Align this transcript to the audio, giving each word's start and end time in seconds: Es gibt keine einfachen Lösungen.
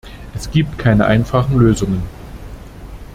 Es 0.33 0.49
gibt 0.49 0.79
keine 0.79 1.05
einfachen 1.05 1.59
Lösungen. 1.59 2.01